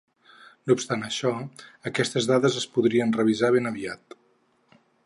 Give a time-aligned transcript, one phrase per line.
[0.69, 1.33] No obstant això,
[1.91, 4.19] aquestes dades es podrien revisar ben aviat.